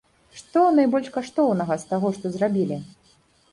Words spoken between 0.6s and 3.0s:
найбольш каштоўнага, з таго, што зрабілі?